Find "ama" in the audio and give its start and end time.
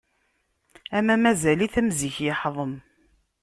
0.97-1.15